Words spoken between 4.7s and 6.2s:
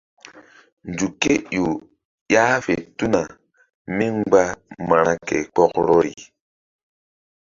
ma̧ra ke kpɔkrɔri.